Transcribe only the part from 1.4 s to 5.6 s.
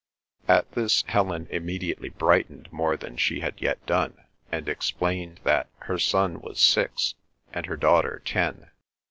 immediately brightened more than she had yet done, and explained